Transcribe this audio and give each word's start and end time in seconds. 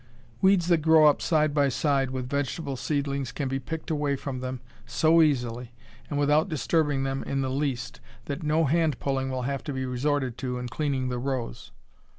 Weeds 0.41 0.65
that 0.69 0.79
grow 0.81 1.05
up 1.05 1.21
side 1.21 1.53
by 1.53 1.69
side 1.69 2.09
with 2.09 2.27
vegetable 2.27 2.75
seedlings 2.75 3.31
can 3.31 3.47
be 3.47 3.59
picked 3.59 3.91
away 3.91 4.15
from 4.15 4.39
them 4.39 4.59
so 4.87 5.21
easily, 5.21 5.73
and 6.09 6.17
without 6.19 6.49
disturbing 6.49 7.03
them 7.03 7.21
in 7.25 7.41
the 7.41 7.51
least, 7.51 7.99
that 8.25 8.41
no 8.41 8.65
hand 8.65 8.97
pulling 8.99 9.29
will 9.29 9.43
have 9.43 9.63
to 9.65 9.73
be 9.73 9.85
resorted 9.85 10.39
to 10.39 10.57
in 10.57 10.69
cleaning 10.69 11.09
the 11.09 11.19
rows. 11.19 11.71